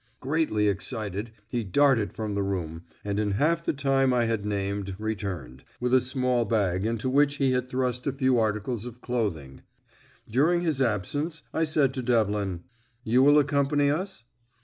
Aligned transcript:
Greatly 0.19 0.67
excited, 0.67 1.29
he 1.47 1.63
darted 1.63 2.11
from 2.11 2.33
the 2.33 2.41
room, 2.41 2.81
and 3.05 3.19
in 3.19 3.33
half 3.33 3.63
the 3.63 3.71
time 3.71 4.15
I 4.15 4.25
had 4.25 4.47
named 4.47 4.95
returned, 4.97 5.63
with 5.79 5.93
a 5.93 6.01
small 6.01 6.43
bag, 6.43 6.87
into 6.87 7.07
which 7.07 7.35
he 7.35 7.51
had 7.51 7.69
thrust 7.69 8.07
a 8.07 8.11
few 8.11 8.39
articles 8.39 8.83
of 8.87 8.99
clothing. 8.99 9.61
During 10.27 10.61
his 10.61 10.81
absence 10.81 11.43
I 11.53 11.65
said 11.65 11.93
to 11.93 12.01
Devlin, 12.01 12.63
"You 13.03 13.21
will 13.21 13.37
accompany 13.37 13.91
us?" 13.91 14.23